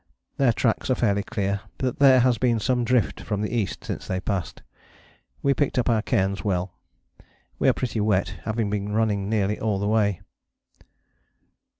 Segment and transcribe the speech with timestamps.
[0.37, 4.07] Their tracks are fairly clear, but there has been some drift from the east since
[4.07, 4.63] they passed.
[5.43, 6.73] We picked up our cairns well.
[7.59, 10.21] We are pretty wet, having been running nearly all the way.